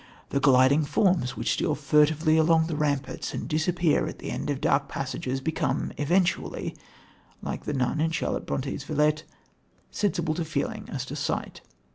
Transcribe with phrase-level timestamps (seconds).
[0.29, 4.59] The gliding forms which steal furtively along the ramparts and disappear at the end of
[4.59, 6.75] dark passages become eventually,
[7.43, 9.25] like the nun in Charlotte Bronte's Villette,
[9.91, 11.61] sensible to feeling as to sight.